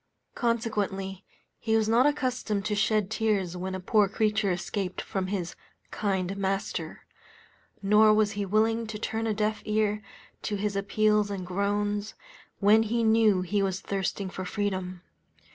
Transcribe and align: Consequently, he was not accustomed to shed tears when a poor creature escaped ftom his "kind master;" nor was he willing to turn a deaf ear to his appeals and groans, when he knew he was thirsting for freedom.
Consequently, 0.33 1.23
he 1.59 1.75
was 1.77 1.87
not 1.87 2.07
accustomed 2.07 2.65
to 2.65 2.73
shed 2.73 3.11
tears 3.11 3.55
when 3.55 3.75
a 3.75 3.79
poor 3.79 4.07
creature 4.09 4.51
escaped 4.51 5.05
ftom 5.05 5.29
his 5.29 5.53
"kind 5.91 6.35
master;" 6.37 7.05
nor 7.83 8.11
was 8.11 8.31
he 8.31 8.43
willing 8.43 8.87
to 8.87 8.97
turn 8.97 9.27
a 9.27 9.33
deaf 9.35 9.61
ear 9.63 10.01
to 10.41 10.55
his 10.55 10.75
appeals 10.75 11.29
and 11.29 11.45
groans, 11.45 12.15
when 12.57 12.81
he 12.81 13.03
knew 13.03 13.43
he 13.43 13.61
was 13.61 13.79
thirsting 13.79 14.27
for 14.31 14.43
freedom. 14.43 15.03